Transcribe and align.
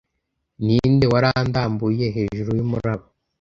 ninde 0.65 1.05
warandambuye 1.13 2.05
hejuru 2.15 2.49
yumuraba 2.57 3.05